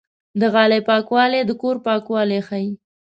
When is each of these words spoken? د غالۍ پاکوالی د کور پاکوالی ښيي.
د 0.39 0.41
غالۍ 0.53 0.81
پاکوالی 0.89 1.41
د 1.45 1.51
کور 1.61 1.75
پاکوالی 1.87 2.39
ښيي. 2.47 2.71